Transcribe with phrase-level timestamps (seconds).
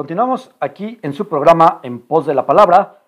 [0.00, 3.02] Continuamos aquí en su programa En Pos de la Palabra.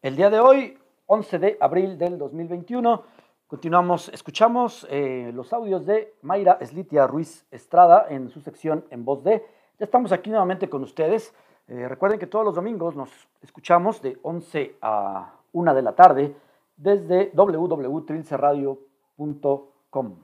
[0.00, 3.02] El día de hoy, 11 de abril del 2021,
[3.46, 9.22] continuamos, escuchamos eh, los audios de Mayra Eslitia Ruiz Estrada en su sección En Voz
[9.22, 9.44] de.
[9.78, 11.34] Ya estamos aquí nuevamente con ustedes.
[11.68, 13.10] Eh, recuerden que todos los domingos nos
[13.42, 16.34] escuchamos de 11 a 1 de la tarde
[16.78, 20.23] desde www.trilcerradio.com.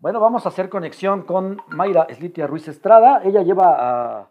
[0.00, 3.20] Bueno, vamos a hacer conexión con Mayra Eslitia Ruiz Estrada.
[3.24, 4.30] Ella lleva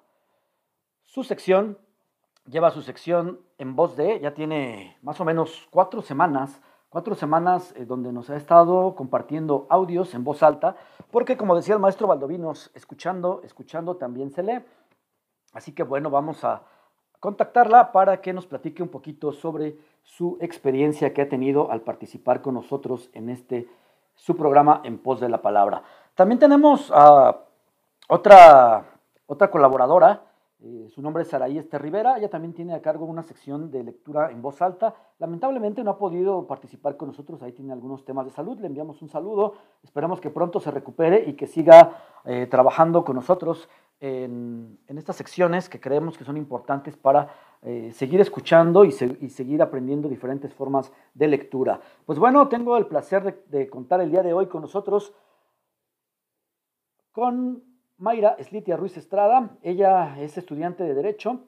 [1.04, 1.78] su sección,
[2.46, 7.74] lleva su sección en voz de, ya tiene más o menos cuatro semanas, cuatro semanas
[7.76, 10.78] eh, donde nos ha estado compartiendo audios en voz alta,
[11.12, 14.64] porque como decía el maestro Valdovinos, escuchando, escuchando también se lee.
[15.52, 16.62] Así que bueno, vamos a
[17.20, 22.42] contactarla para que nos platique un poquito sobre su experiencia que ha tenido al participar
[22.42, 23.68] con nosotros en este
[24.18, 25.84] su programa En Pos de la Palabra.
[26.14, 27.46] También tenemos a
[28.10, 28.84] otra,
[29.28, 30.24] otra colaboradora,
[30.60, 33.84] eh, su nombre es Saraí Este Rivera, ella también tiene a cargo una sección de
[33.84, 34.96] lectura en voz alta.
[35.20, 39.04] Lamentablemente no ha podido participar con nosotros, ahí tiene algunos temas de salud, le enviamos
[39.04, 41.92] un saludo, esperamos que pronto se recupere y que siga
[42.26, 47.30] eh, trabajando con nosotros en, en, estas secciones que creemos que son importantes para
[47.64, 51.82] eh, seguir escuchando y, seguir aprendiendo diferentes formas de lectura.
[52.06, 55.14] Pues bueno, tengo el placer de, contar el día de hoy con nosotros
[57.12, 57.64] con
[57.98, 59.58] Mayra Slitia Ruiz Estrada.
[59.64, 61.42] Ella es estudiante de Derecho,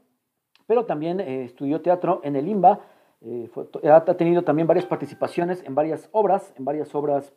[0.65, 2.79] pero también eh, estudió teatro en el IMBA.
[3.21, 3.51] Eh,
[3.83, 7.35] ha tenido también varias participaciones en varias obras, en varias obras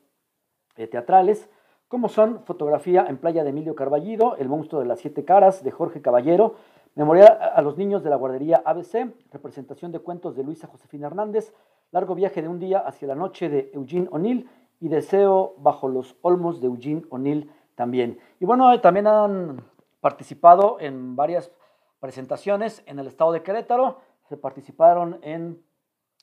[0.74, 1.50] teatrales,
[1.92, 5.70] como son Fotografía en Playa de Emilio Carballido, El monstruo de las siete caras de
[5.70, 6.54] Jorge Caballero,
[6.94, 11.52] Memorial a los niños de la guardería ABC, representación de cuentos de Luisa Josefina Hernández,
[11.90, 14.48] Largo viaje de un día hacia la noche de Eugene O'Neill
[14.80, 18.18] y Deseo bajo los olmos de Eugene O'Neill también.
[18.40, 19.62] Y bueno, también han
[20.00, 21.52] participado en varias
[22.00, 23.98] presentaciones en el estado de Querétaro,
[24.30, 25.62] se participaron en,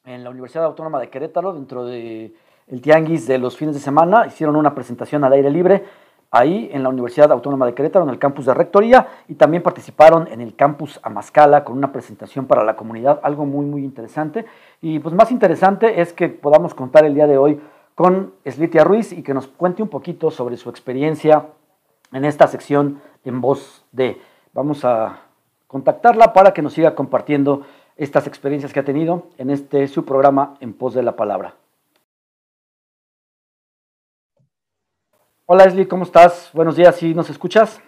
[0.03, 2.34] en la Universidad Autónoma de Querétaro dentro de
[2.69, 5.84] el Tianguis de los fines de semana, hicieron una presentación al aire libre
[6.31, 10.28] ahí en la Universidad Autónoma de Querétaro, en el campus de Rectoría, y también participaron
[10.28, 14.46] en el campus Amascala con una presentación para la comunidad, algo muy, muy interesante.
[14.81, 17.59] Y pues más interesante es que podamos contar el día de hoy
[17.96, 21.47] con Slitia Ruiz y que nos cuente un poquito sobre su experiencia
[22.13, 24.22] en esta sección en voz de.
[24.53, 25.22] Vamos a
[25.68, 27.63] contactarla para que nos siga compartiendo
[27.97, 31.59] estas experiencias que ha tenido en este su programa En Pos de la Palabra.
[35.52, 36.52] Hola Esli, ¿cómo estás?
[36.54, 37.82] Buenos días, ¿sí nos escuchas?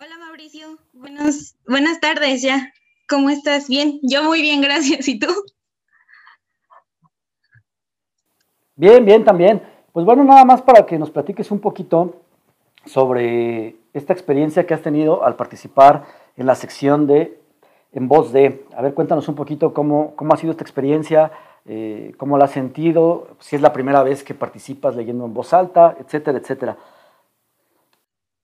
[0.00, 2.72] Hola Mauricio, buenos, buenas tardes ya.
[3.06, 3.68] ¿Cómo estás?
[3.68, 5.06] Bien, yo muy bien, gracias.
[5.06, 5.26] ¿Y tú?
[8.74, 9.62] Bien, bien también.
[9.92, 12.22] Pues bueno, nada más para que nos platiques un poquito
[12.86, 16.06] sobre esta experiencia que has tenido al participar
[16.38, 17.38] en la sección de
[17.92, 18.64] En Voz de.
[18.74, 21.32] A ver, cuéntanos un poquito cómo, cómo ha sido esta experiencia,
[21.66, 25.52] eh, cómo la has sentido, si es la primera vez que participas leyendo en voz
[25.52, 26.76] alta, etcétera, etcétera.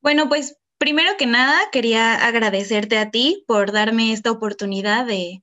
[0.00, 5.42] Bueno, pues primero que nada quería agradecerte a ti por darme esta oportunidad de,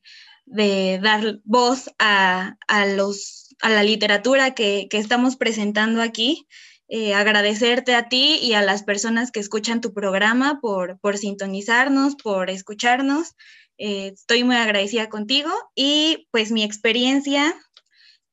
[1.01, 2.55] dar voz a,
[2.95, 6.47] los, a la literatura que, estamos presentando aquí.
[6.87, 12.15] Eh, agradecerte a ti y a las personas que escuchan tu programa por, por sintonizarnos,
[12.15, 13.33] por escucharnos.
[13.77, 17.53] Eh, estoy muy agradecida contigo y pues mi experiencia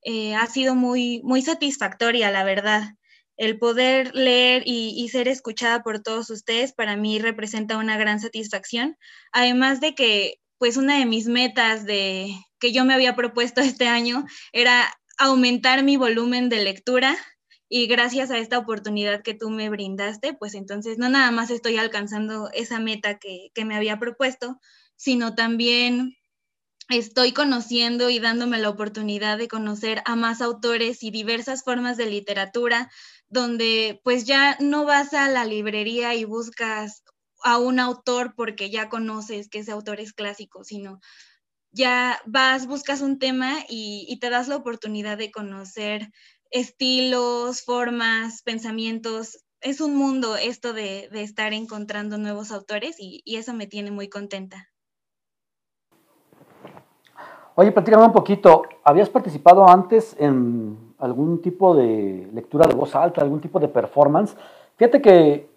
[0.03, 2.83] eh, ha sido muy, muy satisfactoria, la verdad.
[3.37, 8.97] El poder leer y, ser escuchada por todos ustedes para mí representa una gran satisfacción.
[9.31, 13.87] Además de que, pues, una de mis metas de, que yo me había propuesto este
[13.87, 17.17] año era aumentar mi volumen de lectura
[17.69, 21.77] y gracias a esta oportunidad que tú me brindaste, pues entonces no nada más estoy
[21.77, 24.59] alcanzando esa meta que, que me había propuesto,
[24.95, 26.15] sino también
[26.89, 32.07] estoy conociendo y dándome la oportunidad de conocer a más autores y diversas formas de
[32.07, 32.91] literatura,
[33.29, 37.03] donde pues ya no vas a la librería y buscas
[37.43, 40.99] a un autor porque ya conoces que ese autor es clásico, sino
[41.71, 46.11] ya vas, buscas un tema y, te das la oportunidad de conocer
[46.51, 49.39] estilos, formas, pensamientos.
[49.61, 54.72] Es un mundo esto de, estar encontrando nuevos autores y eso me tiene muy contenta.
[57.55, 63.21] Oye, platícame un poquito, ¿habías participado antes en algún tipo de lectura de voz alta,
[63.21, 64.35] algún tipo de performance?
[64.75, 65.47] Fíjate que,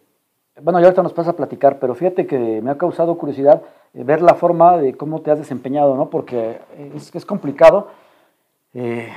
[0.60, 3.62] bueno, ya ahorita nos pasa a platicar, pero fíjate que me ha causado curiosidad
[3.94, 6.10] eh, ver la forma de cómo te has desempeñado, ¿no?
[6.10, 6.60] Porque
[6.94, 7.88] es, es complicado.
[8.74, 9.08] Eh,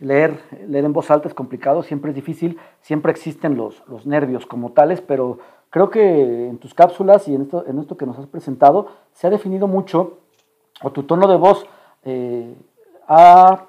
[0.00, 0.36] leer,
[0.66, 4.72] leer en voz alta es complicado, siempre es difícil, siempre existen los, los nervios como
[4.72, 8.26] tales, pero creo que en tus cápsulas y en esto, en esto que nos has
[8.26, 10.18] presentado se ha definido mucho,
[10.82, 11.66] o tu tono de voz
[12.04, 12.54] eh,
[13.06, 13.66] ha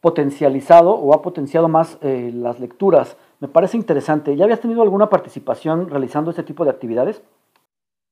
[0.00, 3.16] potencializado o ha potenciado más eh, las lecturas.
[3.40, 4.36] Me parece interesante.
[4.36, 7.22] ¿Ya habías tenido alguna participación realizando este tipo de actividades?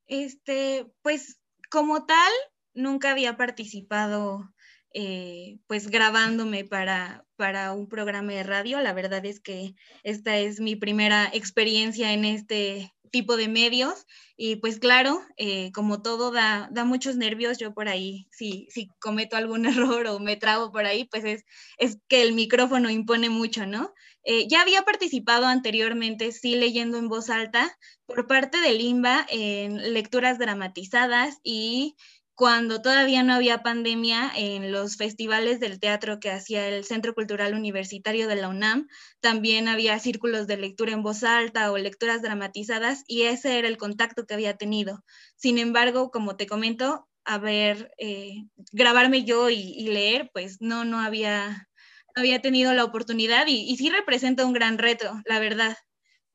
[0.06, 1.40] Este, pues
[1.70, 2.32] como tal,
[2.74, 4.50] nunca había participado
[4.94, 8.80] eh, pues grabándome para, para un programa de radio.
[8.80, 14.06] La verdad es que esta es mi primera experiencia en este tipo de medios
[14.36, 18.88] y pues claro, eh, como todo da, da, muchos nervios, yo por ahí, si, si
[19.00, 21.44] cometo algún error o me trago por ahí, pues es,
[21.78, 23.92] es que el micrófono impone mucho, ¿no?
[24.22, 27.76] Eh, ya había participado anteriormente, sí, leyendo en voz alta
[28.06, 31.96] por parte del IMBA en lecturas dramatizadas y
[32.38, 37.52] cuando todavía no había pandemia, en los festivales del teatro que hacía el Centro Cultural
[37.52, 38.86] Universitario de la UNAM,
[39.18, 43.76] también había círculos de lectura en voz alta o lecturas dramatizadas y ese era el
[43.76, 45.02] contacto que había tenido.
[45.34, 51.00] Sin embargo, como te comento, a ver, eh, grabarme yo y, leer, pues no, no
[51.00, 51.68] había,
[52.14, 55.76] había tenido la oportunidad y, sí representa un gran reto, la verdad.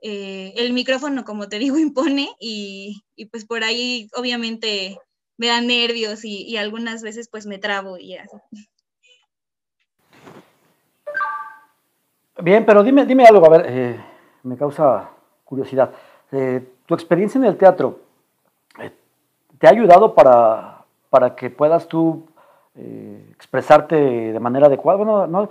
[0.01, 4.97] Eh, el micrófono, como te digo, impone y, y pues por ahí obviamente
[5.37, 8.37] me da nervios y, algunas veces pues me trabo y así.
[12.41, 14.03] Bien, pero dime, dime algo, a ver, eh,
[14.43, 15.09] me causa
[15.43, 15.91] curiosidad.
[16.31, 17.99] Eh, ¿Tu experiencia en el teatro
[18.79, 18.91] eh,
[19.59, 22.27] te ha ayudado para, para que puedas tú
[22.75, 24.97] expresarte de manera adecuada?
[24.97, 25.47] Bueno, no,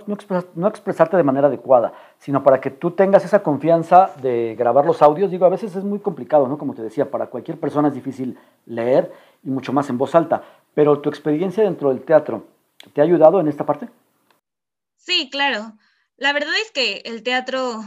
[0.55, 5.01] no, expresarte de manera adecuada, sino para que tú tengas esa confianza de grabar los
[5.01, 5.31] audios.
[5.31, 6.57] Digo, a veces es muy complicado, ¿no?
[6.57, 9.09] Como te decía, para cualquier persona es difícil leer
[9.43, 10.43] y mucho más en voz alta.
[10.73, 12.47] Pero tu experiencia dentro del teatro,
[12.93, 13.89] ¿te ha ayudado en esta parte?
[14.97, 15.73] Sí, claro.
[16.17, 17.81] La verdad es que el teatro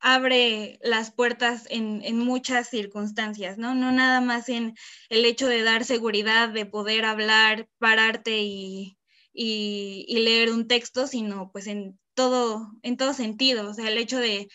[0.00, 3.74] abre las puertas en, muchas circunstancias, ¿no?
[3.74, 4.74] No nada más en
[5.08, 8.96] el hecho de dar seguridad, de poder hablar, pararte y,
[9.34, 13.68] leer un texto, sino pues en todo, en todo sentido.
[13.68, 14.48] O sea, el hecho de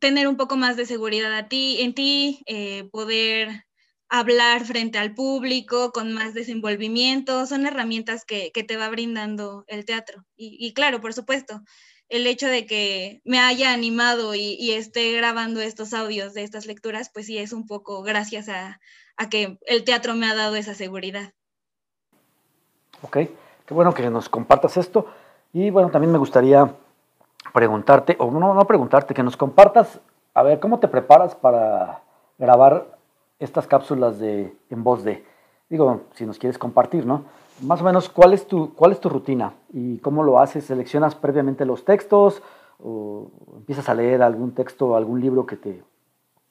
[0.00, 3.64] tener un poco más de seguridad a ti, en ti, eh, poder
[4.12, 10.26] hablar frente al público con más desenvolvimiento, son herramientas que, te va brindando el teatro.
[10.36, 11.62] Y, claro, por supuesto,
[12.10, 17.10] el hecho de que me haya animado y, esté grabando estos audios de estas lecturas,
[17.12, 18.78] pues sí es un poco gracias a,
[19.30, 21.32] que el teatro me ha dado esa seguridad.
[23.00, 23.16] Ok,
[23.64, 25.06] qué bueno que nos compartas esto.
[25.54, 26.70] Y bueno, también me gustaría
[27.54, 30.00] preguntarte, o no, no preguntarte, que nos compartas,
[30.34, 32.02] a ver, ¿cómo te preparas para
[32.36, 33.00] grabar
[33.42, 35.24] estas cápsulas de, en voz de.
[35.68, 37.24] Digo, si nos quieres compartir, ¿no?
[37.62, 40.64] Más o menos, ¿cuál es tu, cuál es tu rutina y cómo lo haces?
[40.64, 42.42] ¿Seleccionas previamente los textos
[42.82, 45.82] o empiezas a leer algún texto o algún libro que te,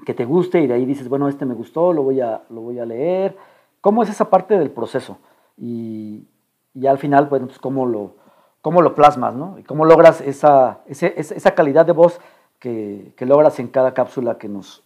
[0.06, 2.62] que te guste y de ahí dices, bueno, este me gustó, lo voy a, lo
[2.62, 3.38] voy a leer?
[3.82, 5.18] ¿Cómo es esa parte del proceso?
[5.58, 6.28] Y,
[6.74, 8.16] y al final, pues cómo lo,
[8.62, 9.58] cómo lo plasmas, ¿no?
[9.60, 12.20] Y cómo logras esa, esa calidad de voz
[12.60, 14.84] que, que, logras en cada cápsula que nos,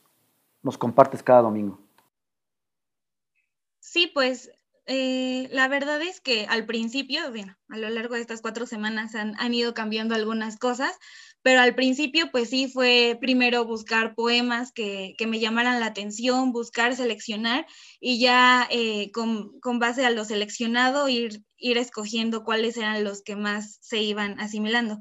[0.63, 1.77] nos compartes cada domingo.
[3.87, 4.49] Sí, pues
[4.87, 9.13] eh, la verdad es que al principio, bueno, a lo largo de estas cuatro semanas
[9.13, 10.97] han, ido cambiando algunas cosas,
[11.43, 16.95] pero al principio pues sí fue primero buscar poemas que, me llamaran la atención, buscar,
[16.95, 17.67] seleccionar
[17.99, 23.21] y ya eh, con, con, base a lo seleccionado ir, ir escogiendo cuáles eran los
[23.21, 24.97] que más se iban asimilando.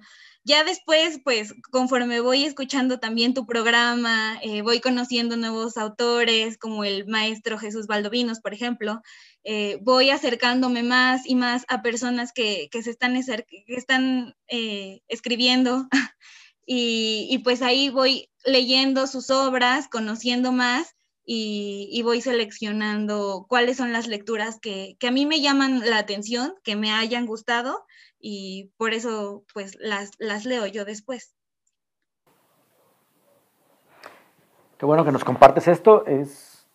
[0.46, 6.84] Ya después, pues conforme voy escuchando también tu programa, eh, voy conociendo nuevos autores como
[6.84, 9.00] el maestro Jesús Valdovinos, por ejemplo,
[9.42, 15.88] eh, voy acercándome más y más a personas que, se están, que están eh, escribiendo.
[16.66, 20.94] Y, pues ahí voy leyendo sus obras, conociendo más
[21.26, 26.54] y, voy seleccionando cuáles son las lecturas que, que, a mí me llaman la atención,
[26.62, 27.84] que me hayan gustado
[28.26, 31.34] y por eso pues las, las leo yo después.
[34.78, 36.06] Qué bueno que nos compartes esto.
[36.06, 36.66] Es,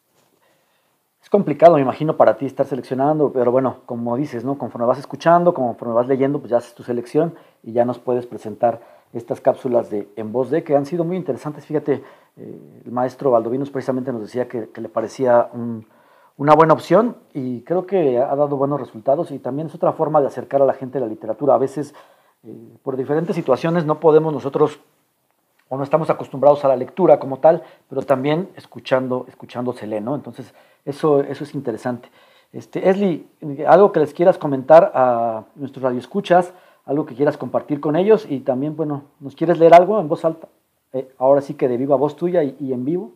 [1.24, 4.60] es complicado, me imagino, para ti estar seleccionando, pero bueno, como dices, ¿no?
[4.60, 8.28] Conforme vas escuchando, conforme vas leyendo, pues ya haces tu selección y ya nos puedes
[8.28, 11.66] presentar estas cápsulas de en voz de que han sido muy interesantes.
[11.66, 12.04] Fíjate,
[12.38, 15.88] eh, el maestro Valdovinos precisamente nos decía que le parecía un,
[16.40, 20.22] una buena opción y creo que ha dado buenos resultados y también es otra forma
[20.22, 21.54] de acercar a la gente a la literatura.
[21.54, 21.94] A veces,
[22.44, 24.80] eh, por diferentes situaciones, no podemos nosotros
[25.68, 30.16] o no estamos acostumbrados a la lectura como tal, pero también escuchando, escuchando ¿no?
[30.16, 30.54] Entonces,
[30.86, 32.10] eso, eso es interesante.
[32.54, 33.28] Este, Esli,
[33.68, 36.54] algo que les quieras comentar a nuestros radioescuchas
[36.86, 40.26] algo que quieras compartir con ellos y también, bueno, ¿nos quieres leer algo en voz
[40.26, 40.48] alta?
[40.92, 43.12] Eh, ahora sí que de viva voz tuya y, y, en vivo.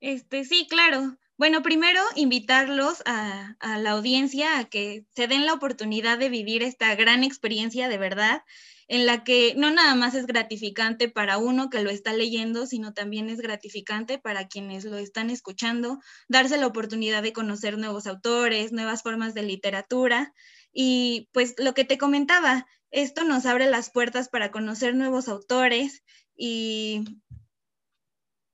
[0.00, 1.16] Este, sí, claro.
[1.38, 6.92] Bueno, primero invitarlos a, la audiencia a que se den la oportunidad de vivir esta
[6.96, 8.42] gran experiencia de verdad
[8.88, 12.92] en la que no nada más es gratificante para uno que lo está leyendo, sino
[12.92, 18.72] también es gratificante para quienes lo están escuchando, darse la oportunidad de conocer nuevos autores,
[18.72, 20.32] nuevas formas de literatura.
[20.72, 26.02] Y pues lo que te comentaba, esto nos abre las puertas para conocer nuevos autores
[26.34, 27.04] y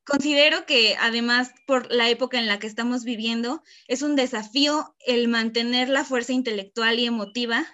[0.05, 5.29] considero que además por la época en la que estamos viviendo, es un desafío el
[5.29, 7.67] mantener la fuerza intelectual y emotiva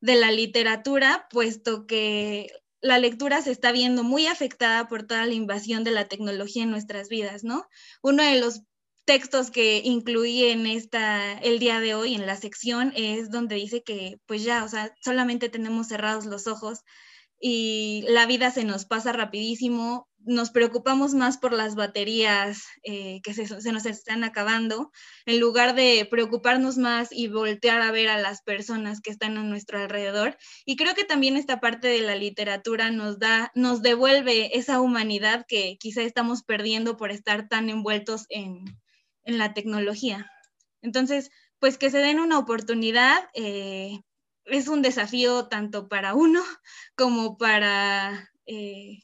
[0.00, 2.48] de la literatura, puesto que
[2.80, 6.70] la lectura se está viendo muy afectada por toda la invasión de la tecnología en
[6.70, 7.66] nuestras vidas, ¿no?
[8.02, 8.62] Uno de los
[9.04, 13.82] textos que incluí en esta el día de hoy en la sección es donde dice
[13.82, 16.80] que pues ya, o sea, solamente tenemos cerrados los ojos
[17.40, 23.34] y la vida se nos pasa rapidísimo, nos preocupamos más por las baterías eh, que
[23.34, 24.90] se, se, nos están acabando,
[25.26, 29.42] en lugar de preocuparnos más y voltear a ver a las personas que están a
[29.42, 30.36] nuestro alrededor.
[30.64, 35.46] Y creo que también esta parte de la literatura nos da, nos devuelve esa humanidad
[35.48, 38.64] que quizá estamos perdiendo por estar tan envueltos en,
[39.24, 40.30] en la tecnología.
[40.82, 43.28] Entonces, pues que se den una oportunidad.
[43.34, 44.00] Eh,
[44.44, 46.42] es un desafío tanto para uno
[46.96, 49.00] como para, eh,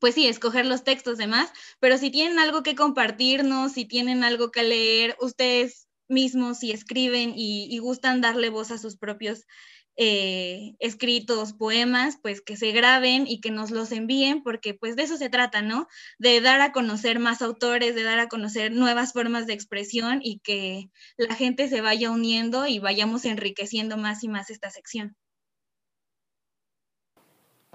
[0.00, 1.50] pues sí, escoger los textos demás,
[1.80, 7.34] pero si tienen algo que compartirnos, si tienen algo que leer, ustedes mismos, si escriben
[7.36, 9.44] y, gustan darle voz a sus propios
[9.96, 15.02] eh, escritos, poemas, pues que se graben y que nos los envíen, porque pues de
[15.02, 15.88] eso se trata, ¿no?
[16.18, 20.40] De dar a conocer más autores, de dar a conocer nuevas formas de expresión y
[20.40, 25.16] que la gente se vaya uniendo y vayamos enriqueciendo más y más esta sección.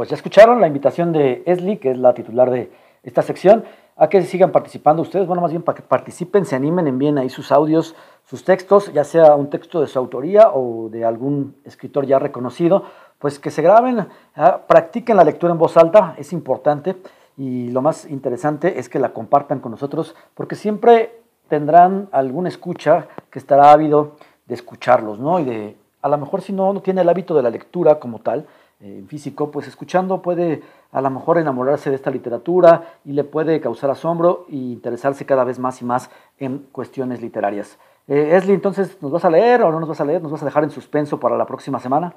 [0.04, 2.70] Pues ya escucharon la invitación de Esli, que es la titular de
[3.04, 3.64] esta sección
[3.96, 7.30] a que sigan participando ustedes, bueno, más bien para que participen, se animen, envíen ahí
[7.30, 7.96] sus audios,
[8.26, 12.84] sus textos, ya sea un texto de su autoría o de algún escritor ya reconocido,
[13.18, 14.06] pues que se graben,
[14.36, 16.98] ah, practiquen la lectura en voz alta, es importante
[17.38, 23.08] y lo más interesante es que la compartan con nosotros porque siempre tendrán algún escucha
[23.30, 24.18] que estará ávido
[24.48, 25.40] de escucharlos, ¿no?
[25.40, 28.20] Y de, a lo mejor si no, no tiene el hábito de la lectura como
[28.20, 28.46] tal,
[28.84, 30.62] en físico, pues escuchando puede
[30.92, 35.44] a lo mejor enamorarse de esta literatura y le puede causar asombro e interesarse cada
[35.44, 37.78] vez más y más en cuestiones literarias.
[38.08, 40.22] Eh, Esli, entonces, ¿nos vas a leer o no nos vas a leer?
[40.22, 42.14] ¿Nos vas a dejar en suspenso para la próxima semana?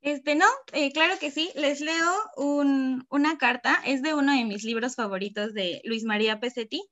[0.00, 1.50] Este, no, eh, claro que sí.
[1.56, 6.82] Les leo una carta, es de uno de mis libros favoritos de Luis María Pesetti,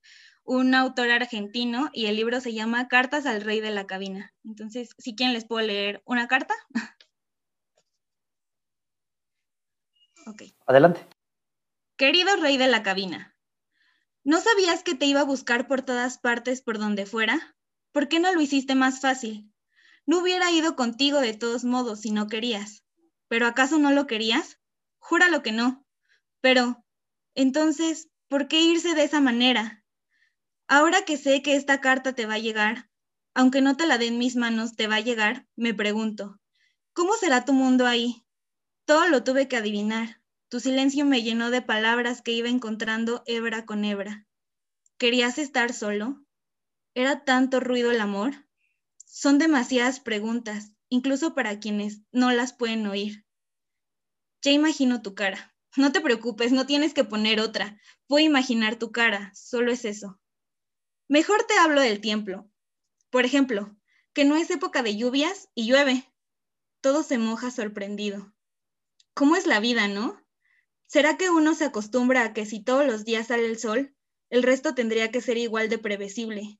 [0.42, 4.32] un autor argentino, y el libro se llama Cartas al Rey de la Cabina.
[4.44, 6.54] Entonces, si quieren, les puedo leer una carta.
[10.66, 11.06] Adelante.
[11.96, 13.36] Querido rey de la cabina,
[14.24, 17.56] ¿no sabías que te iba a buscar por todas partes por donde fuera?
[17.92, 19.52] ¿Por qué no lo hiciste más fácil?
[20.06, 22.84] No hubiera ido contigo de todos modos si no querías.
[23.28, 24.60] ¿Pero acaso no lo querías?
[24.98, 25.86] Júralo que no.
[26.40, 26.84] Pero,
[27.34, 29.84] entonces, ¿por qué irse de esa manera?
[30.66, 32.90] Ahora que sé que esta carta te va a llegar,
[33.34, 36.40] aunque no te la den mis manos, te va a llegar, me pregunto,
[36.92, 38.23] ¿cómo será tu mundo ahí?
[38.86, 40.20] Todo lo tuve que adivinar.
[40.50, 44.26] Tu silencio me llenó de palabras que iba encontrando hebra con hebra.
[44.98, 46.24] ¿Querías estar solo?
[46.94, 48.46] ¿Era tanto ruido el amor?
[49.06, 53.24] Son demasiadas preguntas, incluso para quienes no las pueden oír.
[54.42, 55.54] Ya imagino tu cara.
[55.76, 57.80] No te preocupes, no tienes que poner otra.
[58.06, 60.20] Puedo imaginar tu cara, solo es eso.
[61.08, 62.50] Mejor te hablo del tiempo.
[63.08, 63.74] Por ejemplo,
[64.12, 66.12] que no es época de lluvias y llueve.
[66.82, 68.33] Todo se moja sorprendido.
[69.14, 70.20] ¿Cómo es la vida, no?
[70.88, 73.94] ¿Será que uno se acostumbra a que si todos los días sale el sol,
[74.28, 76.58] el resto tendría que ser igual de previsible?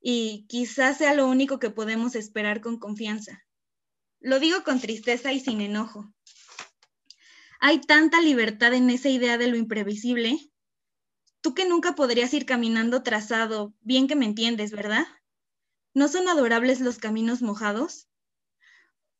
[0.00, 3.44] Y quizás sea lo único que podemos esperar con confianza.
[4.18, 6.12] Lo digo con tristeza y sin enojo.
[7.60, 10.38] Hay tanta libertad en esa idea de lo imprevisible.
[11.40, 15.06] Tú que nunca podrías ir caminando trazado, bien que me entiendes, ¿verdad?
[15.94, 18.08] ¿No son adorables los caminos mojados?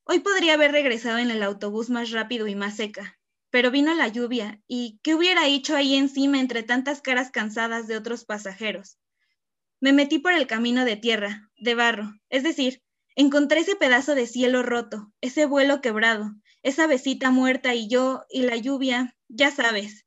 [0.05, 3.19] Hoy podría haber regresado en el autobús más rápido y más seca,
[3.51, 7.97] pero vino la lluvia y ¿qué hubiera hecho ahí encima entre tantas caras cansadas de
[7.97, 8.99] otros pasajeros?
[9.81, 12.83] Me metí por el camino de tierra, de barro, es decir,
[13.15, 16.33] encontré ese pedazo de cielo roto, ese vuelo quebrado,
[16.65, 20.05] esa besita muerta y yo y la lluvia, ya sabes.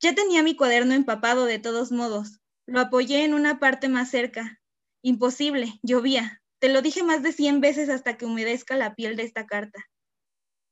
[0.00, 2.40] Ya tenía mi cuaderno empapado de todos modos.
[2.66, 4.60] Lo apoyé en una parte más cerca.
[5.00, 9.22] Imposible, llovía, te lo dije más de cien veces hasta que humedezca la piel de
[9.22, 9.84] esta carta.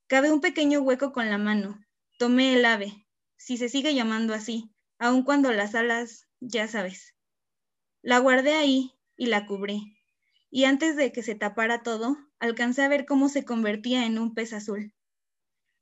[0.06, 1.78] Cabe un pequeño hueco con la mano.
[2.18, 3.06] Tomé el ave,
[3.36, 7.14] si se sigue llamando así, aun cuando las alas, ya sabes.
[8.00, 9.98] La guardé ahí y la cubrí.
[10.48, 14.32] Y antes de que se tapara todo, alcancé a ver cómo se convertía en un
[14.32, 14.94] pez azul.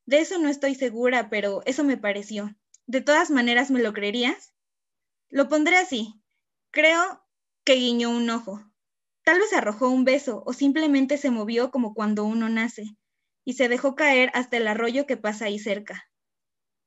[0.06, 2.56] De eso no estoy segura, pero eso me pareció.
[2.86, 4.54] ¿De todas maneras me lo creerías?
[5.28, 6.20] Lo pondré así.
[6.72, 7.24] Creo
[7.62, 8.69] que guiñó un ojo.
[9.30, 12.96] Tal vez arrojó un beso o simplemente se movió como cuando uno nace
[13.44, 16.10] y se dejó caer hasta el arroyo que pasa ahí cerca.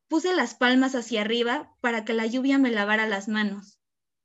[0.09, 3.79] Puse las palmas hacia arriba para que la lluvia me lavara las manos.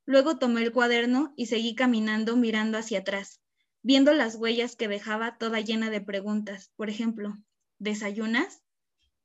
[0.04, 3.40] Luego tomé el cuaderno y seguí caminando mirando hacia atrás,
[3.84, 6.72] viendo las huellas que dejaba toda llena de preguntas.
[6.75, 7.37] Por ejemplo,
[7.78, 8.64] ¿desayunas?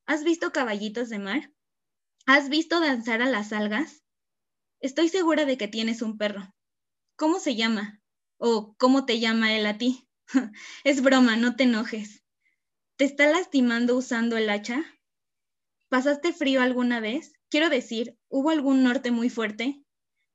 [0.05, 1.51] ¿Has visto caballitos de mar?
[2.27, 4.03] ¿Has visto danzar a las algas?
[4.81, 6.53] Estoy segura de que tienes un perro.
[7.15, 8.02] ¿Cómo se llama?
[8.45, 10.05] ¿O cómo te llama él a ti?
[10.83, 12.25] es broma, no te enojes.
[12.97, 14.83] ¿Te está lastimando usando el hacha?
[15.88, 17.31] ¿Pasaste frío alguna vez?
[17.50, 19.81] Quiero decir, ¿hubo algún norte muy fuerte?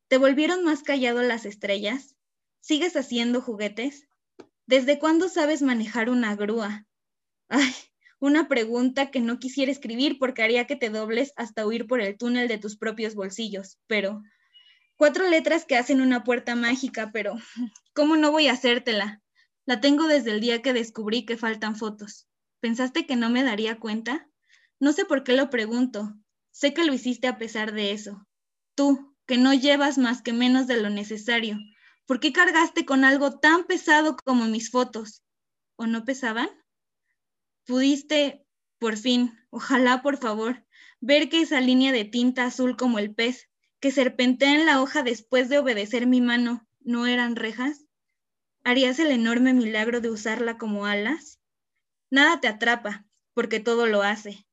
[0.08, 2.16] ¿Te volvieron más callado las estrellas?
[2.60, 4.08] ¿Sigues haciendo juguetes?
[4.64, 6.86] ¿Desde cuándo sabes manejar una grúa?
[7.50, 7.74] Ay,
[8.20, 12.16] una pregunta que no quisiera escribir porque haría que te dobles hasta huir por el
[12.16, 14.22] túnel de tus propios bolsillos, pero
[14.98, 17.38] cuatro letras que hacen una puerta mágica, pero
[17.94, 19.22] ¿cómo no voy a hacértela?
[19.64, 22.28] La tengo desde el día que descubrí que faltan fotos.
[22.60, 24.28] ¿Pensaste que no me daría cuenta?
[24.78, 26.14] No sé por qué lo pregunto.
[26.50, 28.26] Sé que lo hiciste a pesar de eso.
[28.74, 31.56] Tú, que no llevas más que menos de lo necesario.
[32.04, 35.22] ¿Por qué cargaste con algo tan pesado como mis fotos?
[35.76, 36.50] ¿O no pesaban?
[37.68, 38.46] pudiste,
[38.78, 40.64] por fin, ojalá por favor,
[41.00, 43.47] ver que esa línea de tinta azul como el pez,
[43.80, 47.86] que serpentea en la hoja después de obedecer mi mano, no eran rejas?
[48.64, 51.40] ¿Harías el enorme milagro de usarla como alas?
[52.10, 54.46] Nada te atrapa, porque todo lo hace.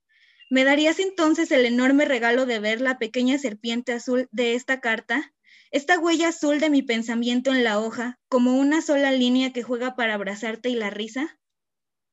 [0.49, 5.33] ¿Me darías entonces el enorme regalo de ver la pequeña serpiente azul de esta carta?
[5.71, 9.95] Esta huella azul de mi pensamiento en la hoja, como una sola línea que juega
[9.95, 11.39] para abrazarte y la risa?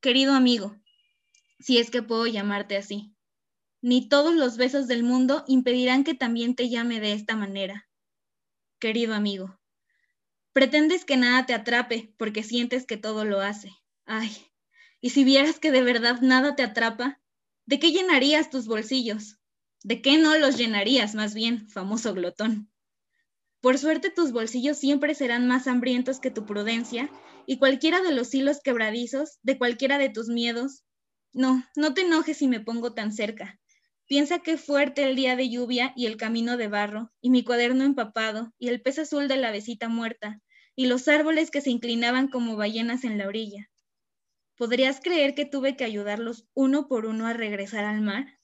[0.01, 0.77] Querido amigo,
[1.61, 3.12] si es que puedo llamarte así.
[3.83, 7.89] Ni todos los besos del mundo impedirán que también te llame de esta manera.
[8.79, 9.59] Querido amigo,
[10.53, 13.73] pretendes que nada te atrape porque sientes que todo lo hace.
[14.05, 14.31] Ay,
[15.01, 17.21] y si vieras que de verdad nada te atrapa,
[17.67, 19.41] ¿de qué llenarías tus bolsillos?
[19.83, 22.71] ¿De qué no los llenarías más bien, famoso glotón?
[23.61, 27.11] Por suerte tus bolsillos siempre serán más hambrientos que tu prudencia,
[27.47, 30.85] y cualquiera de los hilos quebradizos, de cualquiera de tus miedos,
[31.33, 33.59] no, no te enojes si me pongo tan cerca.
[34.13, 37.83] Piensa qué fuerte el día de lluvia y el camino de barro, y mi cuaderno
[37.83, 40.39] empapado, y el pez azul de la besita muerta,
[40.77, 43.71] y los árboles que se inclinaban como ballenas en la orilla.
[44.59, 48.39] ¿Podrías creer que tuve que ayudarlos uno por uno a regresar al mar?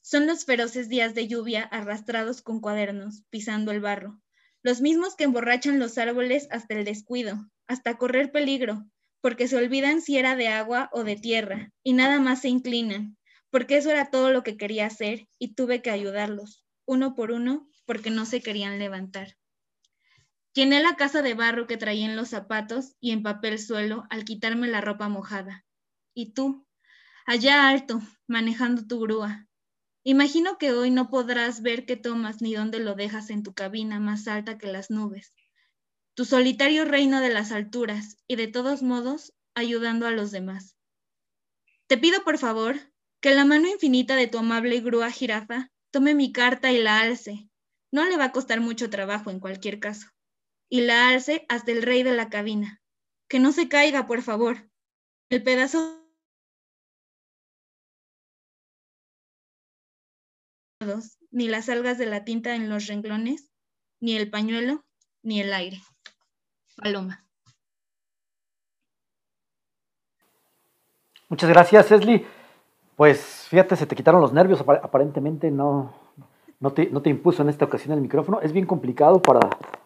[0.00, 4.22] Son los feroces días de lluvia arrastrados con cuadernos, pisando el barro,
[4.62, 8.86] los mismos que emborrachan los árboles hasta el descuido, hasta correr peligro,
[9.20, 13.16] porque se olvidan si era de agua o de tierra, y nada más se inclinan,
[13.50, 17.68] porque eso era todo lo que quería hacer y tuve que ayudarlos, uno por uno,
[17.84, 19.36] porque no se querían levantar.
[20.52, 24.24] Llené la casa de barro que traía en los zapatos y empapé el suelo al
[24.24, 25.64] quitarme la ropa mojada.
[26.12, 26.66] Y tú,
[27.24, 29.46] allá alto, manejando tu grúa.
[30.02, 34.00] Imagino que hoy no podrás ver qué tomas ni dónde lo dejas en tu cabina
[34.00, 35.34] más alta que las nubes,
[36.14, 40.76] tu solitario reino de las alturas y de todos modos ayudando a los demás.
[41.86, 42.76] Te pido por favor
[43.20, 47.48] que la mano infinita de tu amable grúa jirafa tome mi carta y la alce.
[47.92, 50.08] No le va a costar mucho trabajo en cualquier caso.
[50.68, 52.80] Y la alce hasta el rey de la cabina.
[53.28, 54.70] Que no se caiga, por favor.
[55.28, 56.00] El pedazo
[61.30, 63.52] ni las algas de la tinta en los renglones,
[64.00, 64.84] ni el pañuelo,
[65.22, 65.80] ni el aire.
[66.76, 67.26] Paloma.
[71.28, 72.26] Muchas gracias, Esli.
[73.00, 75.90] Pues fíjate, se te quitaron los nervios, aparentemente no,
[76.60, 78.42] no, te, impuso en esta ocasión el micrófono.
[78.42, 79.40] Es bien complicado para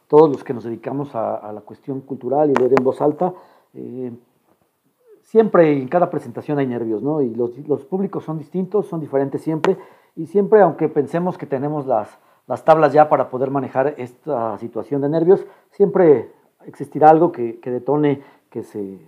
[0.09, 3.33] todos los que nos dedicamos a, la cuestión cultural y leer en voz alta.
[3.75, 4.11] Eh,
[5.23, 7.23] siempre en cada presentación hay nervios, ¿no?
[7.23, 9.79] Y los, los, públicos son distintos, son diferentes siempre.
[10.17, 15.03] Y siempre, aunque pensemos que tenemos las, las tablas ya para poder manejar esta situación
[15.03, 16.33] de nervios, siempre
[16.67, 18.99] existirá algo que, detone que se,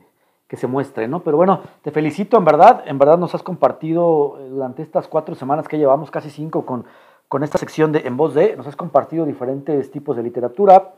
[0.48, 1.20] que se muestre, ¿no?
[1.20, 5.34] Pero bueno, te felicito, en verdad, en verdad nos has compartido eh, durante estas cuatro
[5.34, 6.84] semanas que llevamos, casi cinco, con,
[7.28, 10.94] con esta sección de En Voz de, nos has compartido diferentes tipos de literatura,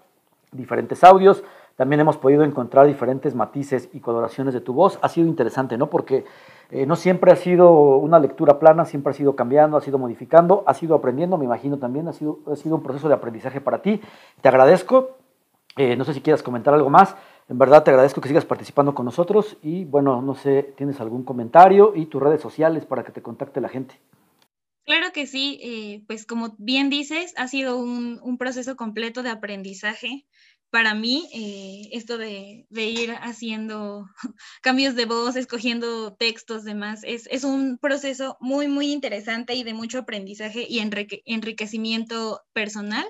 [0.52, 1.42] diferentes audios,
[1.76, 4.98] también hemos podido encontrar diferentes matices y coloraciones de tu voz.
[5.00, 5.88] Ha sido interesante, ¿no?
[5.88, 6.24] Porque
[6.70, 10.64] Eh, no siempre ha sido una lectura plana, siempre ha sido cambiando, ha sido modificando,
[10.66, 13.80] ha sido aprendiendo, me imagino también, ha sido, ha sido un proceso de aprendizaje para
[13.80, 14.02] ti.
[14.42, 15.16] Te agradezco.
[15.78, 17.16] Eh, no sé si quieras comentar algo más.
[17.48, 21.24] En verdad te agradezco que sigas participando con nosotros y bueno, no sé, ¿tienes algún
[21.24, 23.98] comentario y tus redes sociales para que te contacte la gente?
[24.84, 30.26] Claro que sí, eh, pues como bien dices, ha sido un, proceso completo de aprendizaje
[30.70, 34.06] para mí, eh, esto de, ir haciendo
[34.62, 39.72] cambios de voz, escogiendo textos, demás, es, es un proceso muy, muy interesante y de
[39.72, 43.06] mucho aprendizaje y enriquecimiento personal.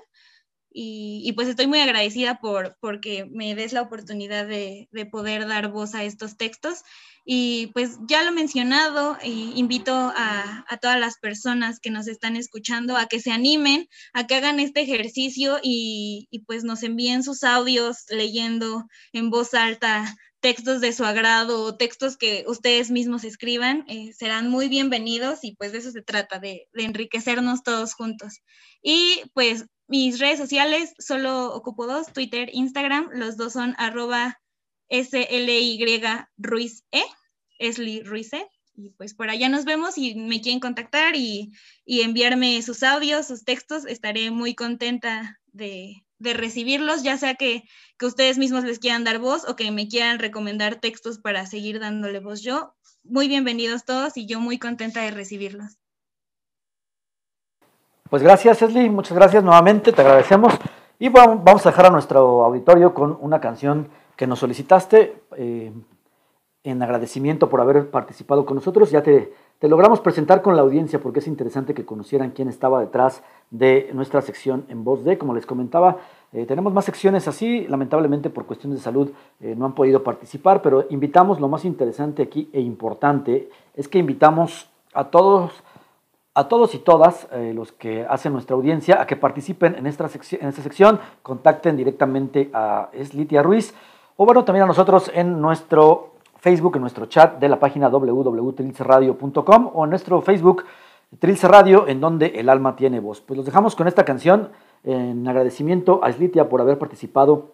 [0.71, 5.95] Y, pues estoy muy agradecida por porque me des la oportunidad de, poder dar voz
[5.95, 6.83] a estos textos.
[7.25, 12.97] Y pues ya lo he mencionado, invito a, todas las personas que nos están escuchando
[12.97, 18.05] a que se animen, a que hagan este ejercicio y, pues nos envíen sus audios
[18.09, 24.13] leyendo en voz alta textos de su agrado o textos que ustedes mismos escriban, eh,
[24.13, 28.41] serán muy bienvenidos y pues de eso se trata, de, enriquecernos todos juntos.
[28.81, 34.39] Y pues mis redes sociales solo ocupo dos, Twitter, Instagram, los dos son arroba
[34.89, 35.79] SLY
[36.37, 37.03] Ruiz E,
[37.59, 38.47] Esli Ruiz E.
[38.75, 41.51] Y pues por allá nos vemos y me quieren contactar y,
[41.85, 47.63] enviarme sus audios, sus textos, estaré muy contenta de, recibirlos, ya sea que,
[47.97, 51.79] que, ustedes mismos les quieran dar voz o que me quieran recomendar textos para seguir
[51.79, 52.73] dándole voz yo.
[53.03, 55.77] Muy bienvenidos todos y yo muy contenta de recibirlos.
[58.09, 60.53] Pues gracias, Esli, muchas gracias nuevamente, te agradecemos.
[60.97, 65.71] Y vamos a dejar a nuestro auditorio con una canción que nos solicitaste eh,
[66.63, 68.91] en agradecimiento por haber participado con nosotros.
[68.91, 69.31] Ya te,
[69.67, 74.21] logramos presentar con la audiencia porque es interesante que conocieran quién estaba detrás de nuestra
[74.21, 75.97] sección en voz de, como les comentaba,
[76.31, 80.61] eh, tenemos más secciones así, lamentablemente por cuestiones de salud eh, no han podido participar,
[80.61, 85.51] pero invitamos, lo más interesante aquí e importante es que invitamos a todos
[86.35, 90.07] a todos y todas eh, los que hacen nuestra audiencia a que participen en esta,
[90.07, 93.73] sección, en esta sección, contacten directamente a Eslitia Ruiz
[94.15, 99.71] o bueno, también a nosotros en nuestro Facebook, en nuestro chat de la página www.trilceradio.com
[99.73, 100.63] o en nuestro Facebook
[101.19, 103.21] Trilce Radio, en donde el alma tiene voz.
[103.21, 104.49] Pues los dejamos con esta canción
[104.83, 107.51] en agradecimiento a Eslitia por haber participado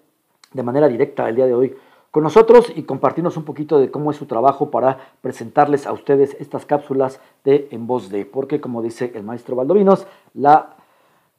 [0.54, 1.76] de manera directa el día de hoy
[2.12, 6.38] con nosotros y compartirnos un poquito de cómo es su trabajo para presentarles a ustedes
[6.39, 10.76] estas cápsulas de En Voz de, porque como dice el maestro Valdovinos, la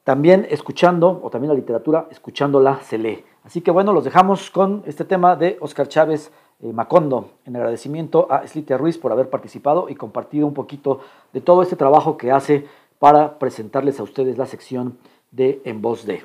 [0.04, 3.24] también escuchando, o también la literatura, escuchándola se lee.
[3.42, 8.30] Así que bueno, los dejamos con este tema de Oscar Chávez eh, Macondo, en agradecimiento
[8.30, 11.00] a Slitia Ruiz por haber participado y compartido un poquito
[11.32, 12.66] de todo este trabajo que hace
[12.98, 14.98] para presentarles a ustedes la sección
[15.30, 16.24] de En Voz de.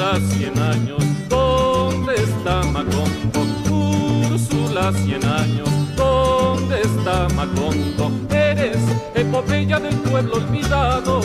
[0.00, 3.40] Úrsula, cien años, ¿dónde está Macondo?
[4.30, 8.10] Úrsula, cien años, ¿dónde está Macondo?
[8.30, 8.78] Eres
[9.14, 11.20] epopeya del pueblo olvidado,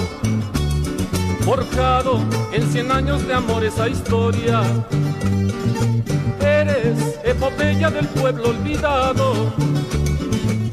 [1.45, 2.19] forjado
[2.51, 4.61] en cien años de amor esa historia
[6.41, 9.53] eres epopeya del pueblo olvidado.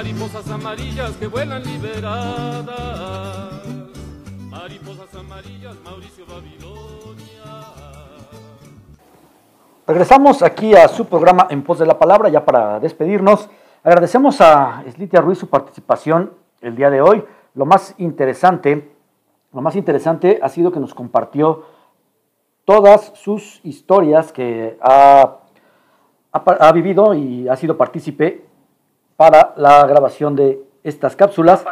[0.00, 2.70] Mariposas amarillas que vuelan liberadas.
[4.48, 7.66] Mariposas amarillas, Mauricio Babilonia.
[9.86, 13.50] Regresamos aquí a su programa En Pos de la Palabra, ya para despedirnos.
[13.84, 16.32] Agradecemos a Slitia Ruiz su participación
[16.62, 17.22] el día de hoy.
[17.54, 18.94] Lo más interesante,
[19.52, 21.66] lo más interesante ha sido que nos compartió
[22.64, 25.40] todas sus historias que ha,
[26.32, 28.48] ha, vivido y ha sido partícipe
[29.20, 31.62] para la grabación de estas cápsulas.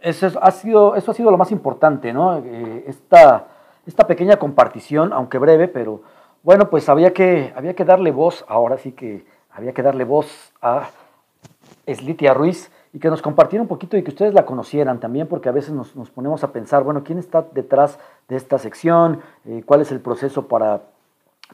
[0.00, 2.38] Eso, ha sido, eso ha sido lo más importante, ¿no?
[2.38, 3.48] Eh, esta,
[3.86, 6.00] esta pequeña compartición, aunque breve, pero
[6.42, 10.54] bueno, pues había que, había que darle voz, ahora sí que había que darle voz
[10.62, 10.88] a
[11.86, 15.50] Slitia Ruiz y que nos compartiera un poquito y que ustedes la conocieran también, porque
[15.50, 17.98] a veces nos, ponemos a pensar, bueno, ¿quién está detrás
[18.28, 19.20] de esta sección?
[19.44, 20.84] Eh, ¿Cuál es el proceso para,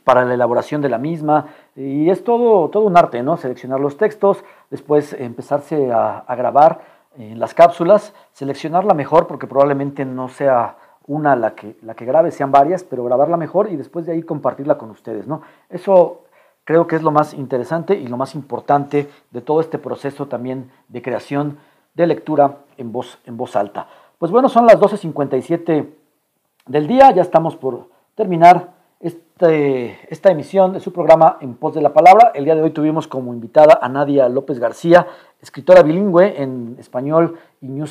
[0.04, 1.48] para la elaboración de la misma?
[1.74, 3.36] Y es todo, todo un arte, ¿no?
[3.36, 6.80] Seleccionar los textos, después empezarse a, grabar
[7.16, 10.76] en las cápsulas, seleccionarla mejor, porque probablemente no sea
[11.06, 14.22] una la que, la que grabe, sean varias, pero grabarla mejor y después de ahí
[14.22, 15.42] compartirla con ustedes, ¿no?
[15.70, 16.22] Eso
[16.64, 20.70] creo que es lo más interesante y lo más importante de todo este proceso también
[20.88, 21.58] de creación
[21.94, 23.88] de lectura en voz, en voz alta.
[24.18, 25.88] Pues bueno, son las 12.57
[26.66, 28.75] del día, ya estamos por terminar
[29.38, 32.32] este, esta emisión de su programa En Pos de la Palabra.
[32.34, 35.08] El día de hoy tuvimos como invitada a Nadia López García,
[35.42, 37.84] escritora bilingüe en español y New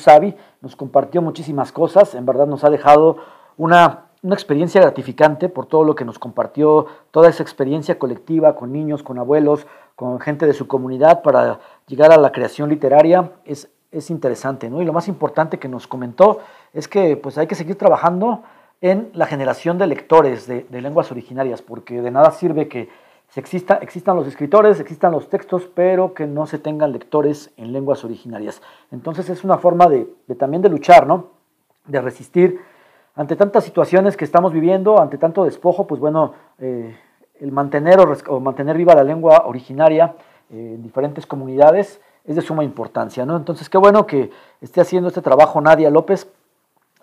[0.60, 3.18] Nos compartió muchísimas cosas, en verdad nos ha dejado
[3.56, 8.72] una una experiencia gratificante por todo lo que nos compartió, toda esa experiencia colectiva con
[8.72, 13.30] niños, con abuelos, con gente de su comunidad para llegar a la creación literaria.
[13.44, 14.82] Es, es interesante, ¿no?
[14.82, 16.40] Y lo más importante que nos comentó
[16.72, 18.42] es que pues hay que seguir trabajando
[18.80, 22.88] en la generación de lectores de, lenguas originarias, porque de nada sirve que
[23.34, 28.62] existan los escritores, existan los textos, pero que no se tengan lectores en lenguas originarias.
[28.90, 31.30] Entonces es una forma de, de también de luchar, ¿no?
[31.86, 32.60] De resistir
[33.16, 36.94] ante tantas situaciones que estamos viviendo, ante tanto despojo, pues bueno, eh,
[37.40, 40.14] el mantener o, mantener viva la lengua originaria
[40.50, 43.36] eh, en diferentes comunidades es de suma importancia, ¿no?
[43.36, 46.30] Entonces, qué bueno que esté haciendo este trabajo Nadia López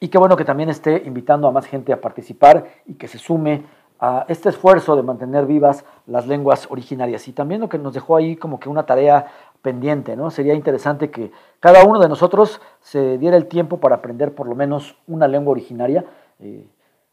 [0.03, 3.17] y qué bueno que también esté invitando a más gente a participar y que se
[3.17, 3.63] sume
[4.01, 7.25] a este esfuerzo de mantener vivas las lenguas originarias.
[7.29, 9.27] Y también lo que nos dejó ahí como que una tarea
[9.61, 10.29] pendiente, ¿no?
[10.29, 14.55] Sería interesante que cada uno de nosotros se diera el tiempo para aprender por lo
[14.55, 16.03] menos una lengua originaria.
[16.41, 16.67] Eh,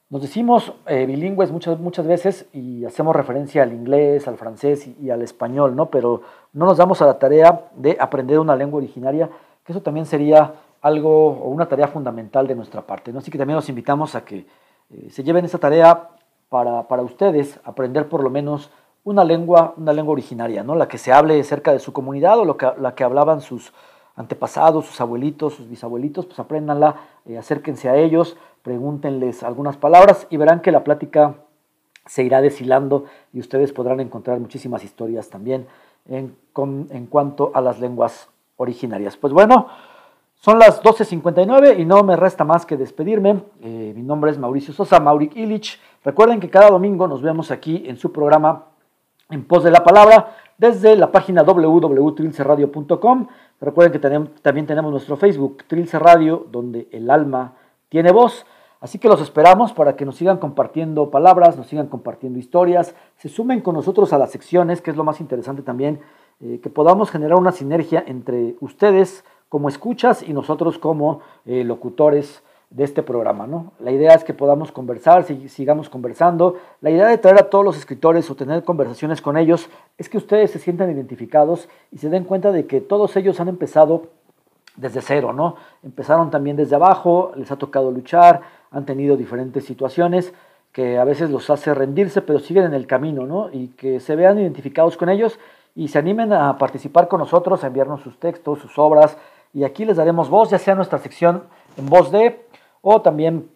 [0.08, 5.10] nos decimos eh, bilingües muchas, muchas veces y hacemos referencia al inglés, al francés y,
[5.10, 5.90] al español, ¿no?
[5.90, 6.22] Pero
[6.52, 9.30] no nos damos a la tarea de aprender una lengua originaria,
[9.64, 13.18] que eso también sería algo o una tarea fundamental de nuestra parte, ¿no?
[13.18, 14.46] Así que también los invitamos a que
[14.90, 16.08] eh, se lleven esa tarea
[16.48, 18.70] para, para ustedes, aprender por lo menos
[19.04, 20.74] una lengua, una lengua originaria, ¿no?
[20.74, 23.72] La que se hable cerca de su comunidad o lo que, la que hablaban sus
[24.16, 30.36] antepasados, sus abuelitos, sus bisabuelitos, pues apréndanla, eh, acérquense a ellos, pregúntenles algunas palabras y
[30.36, 31.36] verán que la plática
[32.06, 35.66] se irá deshilando y ustedes podrán encontrar muchísimas historias también
[36.08, 36.36] en,
[36.90, 39.16] en cuanto a las lenguas originarias.
[39.16, 39.68] Pues bueno,
[40.40, 43.42] son las 12.59 y no me resta más que despedirme.
[43.60, 45.78] Eh, mi nombre es Mauricio Sosa, Maurik Illich.
[46.02, 48.64] Recuerden que cada domingo nos vemos aquí en su programa
[49.28, 53.26] en pos de la palabra desde la página www.trilcerradio.com.
[53.60, 57.52] Recuerden que también tenemos nuestro Facebook, Trilce Radio, donde el alma
[57.90, 58.46] tiene voz.
[58.80, 63.28] Así que los esperamos para que nos sigan compartiendo palabras, nos sigan compartiendo historias, se
[63.28, 66.00] sumen con nosotros a las secciones, que es lo más interesante también,
[66.40, 72.42] eh, que podamos generar una sinergia entre ustedes como escuchas y nosotros como eh, locutores
[72.70, 73.48] de este programa.
[73.48, 73.72] ¿no?
[73.80, 76.56] La idea es que podamos conversar, sigamos conversando.
[76.80, 80.18] La idea de traer a todos los escritores o tener conversaciones con ellos es que
[80.18, 84.04] ustedes se sientan identificados y se den cuenta de que todos ellos han empezado
[84.76, 85.56] desde cero, ¿no?
[85.82, 90.32] Empezaron también desde abajo, les ha tocado luchar, han tenido diferentes situaciones
[90.70, 93.50] que a veces los hace rendirse, pero siguen en el camino, ¿no?
[93.52, 95.40] Y que se vean identificados con ellos
[95.74, 99.16] y se animen a participar con nosotros, a enviarnos sus textos, sus obras,
[99.52, 101.44] y aquí les daremos voz, ya sea nuestra sección
[101.76, 102.46] en voz de,
[102.82, 103.48] o también,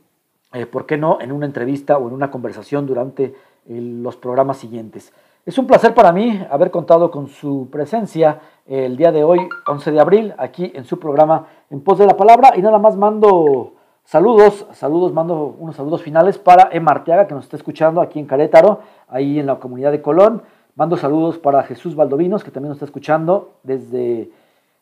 [0.52, 3.34] eh, ¿por qué no?, en una entrevista o en una conversación durante
[3.66, 5.12] los programas siguientes.
[5.46, 9.92] Es un placer para mí haber contado con su presencia el día de hoy, 11
[9.92, 12.54] de abril, aquí en su programa En Pos de la Palabra.
[12.56, 17.44] Y nada más mando saludos, saludos, mando unos saludos finales para Emma Arteaga, que nos
[17.44, 20.42] está escuchando aquí en Carétaro, ahí en la comunidad de Colón.
[20.76, 24.30] Mando saludos para Jesús Valdovinos, que también nos está escuchando desde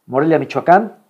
[0.07, 1.02] Morelia, Michoacán.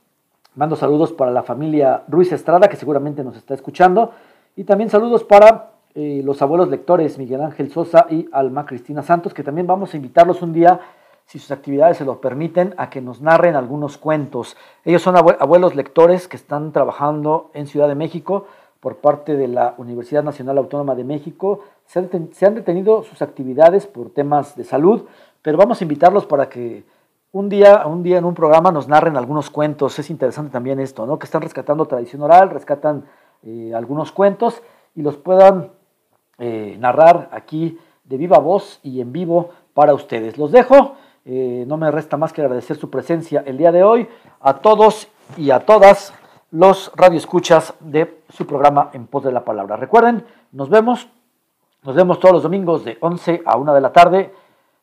[0.55, 4.11] Mando saludos para la familia Ruiz Estrada, que seguramente nos está escuchando.
[4.55, 9.33] Y también saludos para eh, los abuelos lectores Miguel Ángel Sosa y Alma Cristina Santos,
[9.33, 10.79] que también vamos a invitarlos un día,
[11.25, 14.59] si sus actividades se lo permiten, a que nos narren algunos cuentos.
[14.85, 18.45] Ellos son abuelos lectores que están trabajando en Ciudad de México
[18.81, 21.61] por parte de la Universidad Nacional Autónoma de México.
[21.87, 25.07] Se han, se han detenido sus actividades por temas de salud,
[25.41, 26.85] pero vamos a invitarlos para que
[27.33, 29.99] un día, un día en un programa nos narren algunos cuentos.
[29.99, 31.19] Es interesante también esto, ¿no?
[31.19, 33.07] Que están rescatando tradición oral, rescatan
[33.43, 34.63] eh, algunos cuentos
[34.95, 35.71] y los puedan
[36.39, 40.37] eh, narrar aquí de viva voz y en vivo para ustedes.
[40.37, 44.09] Los dejo, eh, no me resta más que agradecer su presencia el día de hoy
[44.41, 46.13] a todos y a todas
[46.51, 49.77] los radioescuchas de su programa En Pos de la Palabra.
[49.77, 51.09] Recuerden, nos vemos,
[51.83, 54.35] nos vemos todos los domingos de 11 a 1 de la tarde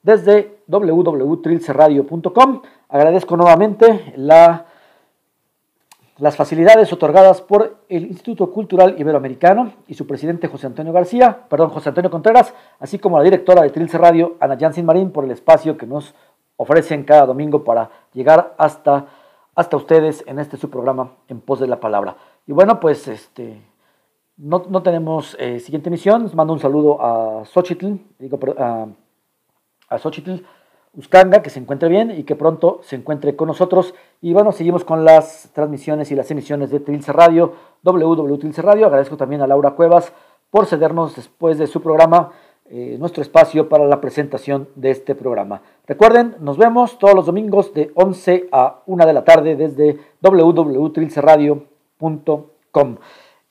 [0.03, 2.61] desde www.trilcerradio.com.
[2.89, 4.65] Agradezco nuevamente la
[6.19, 11.69] las facilidades otorgadas por el Instituto Cultural Iberoamericano y su presidente José Antonio García, perdón,
[11.69, 15.31] José Antonio Contreras, así como la directora de Trilce Radio, Ana Jansin Marín, por el
[15.31, 16.13] espacio que nos
[16.57, 19.07] ofrecen cada domingo para llegar hasta,
[19.55, 22.17] hasta ustedes en este su programa En Pos de la Palabra.
[22.45, 23.61] Y bueno, pues este,
[24.35, 28.87] no, tenemos eh, siguiente emisión, les mando un saludo a Xochitl, digo, a,
[29.89, 30.43] a Xochitl,
[30.95, 33.93] Uscanga, que se encuentre bien y que pronto se encuentre con nosotros.
[34.21, 37.53] Y bueno, seguimos con las transmisiones y las emisiones de Trilce Radio.
[37.85, 40.11] Agradezco también a Laura Cuevas
[40.49, 42.31] por cedernos después de su programa
[42.71, 45.63] eh, nuestro espacio para la presentación de este programa.
[45.87, 52.97] Recuerden, nos vemos todos los domingos de 11 a 1 de la tarde desde www.trilceradio.com.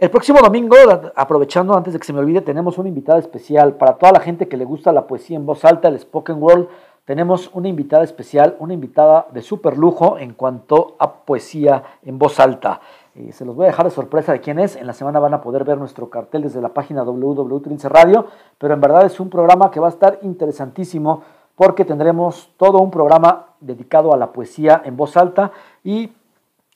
[0.00, 0.76] El próximo domingo,
[1.16, 4.46] aprovechando antes de que se me olvide, tenemos una invitada especial para toda la gente
[4.46, 6.68] que le gusta la poesía en voz alta, el spoken word
[7.04, 12.38] tenemos una invitada especial, una invitada de súper lujo en cuanto a poesía en voz
[12.38, 12.80] alta.
[13.16, 14.76] Eh, se los voy a dejar de sorpresa de quién es.
[14.76, 18.74] En la semana van a poder ver nuestro cartel desde la página www.trince Radio, pero
[18.74, 21.22] en verdad es un programa que va a estar interesantísimo
[21.56, 25.50] porque tendremos todo un programa dedicado a la poesía en voz alta
[25.82, 26.12] y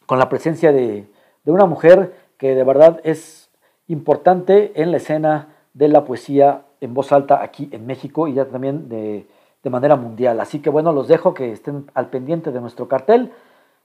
[0.07, 1.07] con la presencia de
[1.45, 3.51] una mujer que de verdad es
[3.87, 8.45] importante en la escena de la poesía en voz alta aquí en México y ya
[8.47, 9.27] también de
[9.63, 10.41] de manera mundial.
[10.41, 13.33] Así que bueno, los dejo que estén al pendiente de nuestro cartel.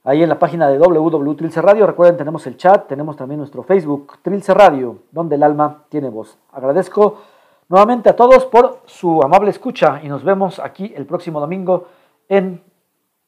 [0.04, 4.18] Ahí en la página de www.trilce Radio, recuerden, tenemos el chat, tenemos también nuestro Facebook,
[4.22, 6.38] Trilce Radio, donde el alma tiene voz.
[6.52, 7.18] Agradezco
[7.68, 11.86] nuevamente a todos por su amable escucha y nos vemos aquí el próximo domingo
[12.28, 12.62] en,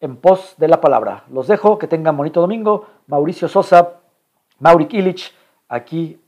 [0.01, 1.25] en pos de la palabra.
[1.31, 2.87] Los dejo, que tengan bonito domingo.
[3.09, 4.00] Mauricio Sosa,
[4.61, 5.35] Mauric Illich,
[5.69, 6.21] aquí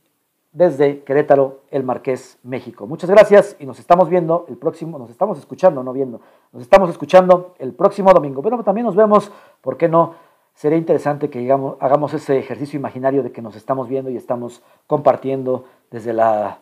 [0.52, 2.86] desde Querétaro, el Marqués, México.
[2.86, 6.20] Muchas gracias y nos estamos viendo el próximo, nos estamos escuchando, no viendo,
[6.52, 8.42] nos estamos escuchando el próximo domingo.
[8.42, 10.14] Pero también nos vemos, ¿por qué no?
[10.54, 15.64] Sería interesante que hagamos ese ejercicio imaginario de que nos estamos viendo y estamos compartiendo
[15.90, 16.58] desde la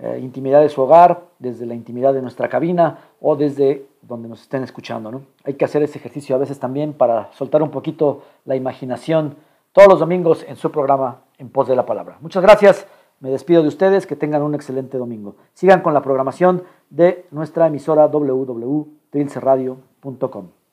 [0.00, 4.42] eh, intimidad de su hogar, desde la intimidad de nuestra cabina o desde donde nos
[4.42, 5.10] estén escuchando.
[5.10, 5.22] ¿no?
[5.44, 9.36] Hay que hacer ese ejercicio a veces también para soltar un poquito la imaginación
[9.74, 12.16] todos los domingos en su programa En Pos de la Palabra.
[12.20, 12.86] Muchas gracias.
[13.18, 15.34] Me despido de ustedes, que tengan un excelente domingo.
[15.52, 20.63] Sigan con la programación de nuestra emisora www.trilceradio.com.